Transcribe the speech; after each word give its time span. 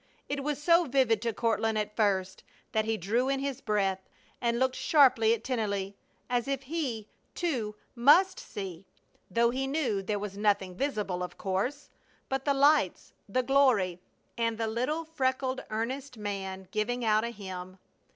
It 0.27 0.43
was 0.43 0.59
so 0.59 0.85
vivid 0.85 1.21
to 1.21 1.31
Courtland 1.31 1.77
at 1.77 1.95
first 1.95 2.43
that 2.71 2.85
he 2.85 2.97
drew 2.97 3.29
in 3.29 3.39
his 3.39 3.61
breath 3.61 4.09
and 4.41 4.57
looked 4.57 4.75
sharply 4.75 5.31
at 5.35 5.43
Tennelly, 5.43 5.95
as 6.27 6.47
if 6.47 6.63
he, 6.63 7.07
too, 7.35 7.75
must 7.93 8.39
see, 8.39 8.87
though 9.29 9.51
he 9.51 9.67
knew 9.67 10.01
there 10.01 10.17
was 10.17 10.39
nothing 10.39 10.73
visible, 10.73 11.21
of 11.21 11.37
course, 11.37 11.91
but 12.29 12.45
the 12.45 12.53
lights, 12.55 13.13
the 13.29 13.43
glory, 13.43 13.99
and 14.39 14.57
the 14.57 14.65
little, 14.65 15.05
freckled, 15.05 15.61
earnest 15.69 16.17
man 16.17 16.67
giving 16.71 17.05
out 17.05 17.23
a 17.23 17.29
hymn. 17.29 17.77